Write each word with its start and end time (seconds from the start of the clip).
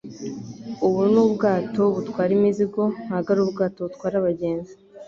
Ubu 0.85 1.01
ni 1.11 1.19
ubwato 1.25 1.81
butwara 1.95 2.31
imizigo, 2.37 2.81
ntabwo 3.05 3.29
ari 3.33 3.41
ubwato 3.45 3.77
butwara 3.87 4.15
abagenzi. 4.21 4.73